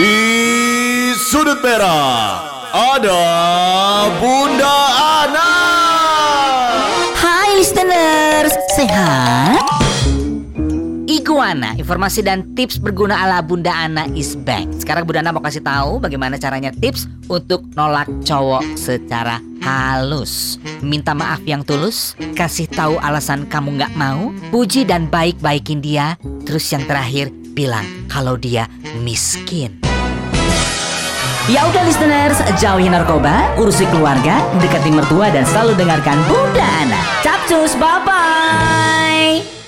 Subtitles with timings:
[0.00, 2.40] Di sudut merah
[2.72, 3.20] ada
[4.16, 5.52] Bunda Ana.
[7.12, 9.60] Hai listeners, sehat?
[11.04, 14.72] Iguana, informasi dan tips berguna ala Bunda Ana is back.
[14.80, 20.56] Sekarang Bunda Ana mau kasih tahu bagaimana caranya tips untuk nolak cowok secara halus.
[20.80, 26.16] Minta maaf yang tulus, kasih tahu alasan kamu nggak mau, puji dan baik-baikin dia,
[26.48, 28.64] terus yang terakhir bilang kalau dia
[29.04, 29.89] miskin.
[31.48, 37.00] Ya udah listeners, jauhi narkoba, urusi keluarga, dekati mertua dan selalu dengarkan Bunda Ana.
[37.24, 39.59] Capcus, bye-bye.